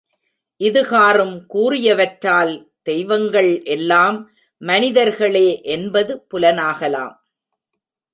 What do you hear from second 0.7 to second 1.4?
காறும்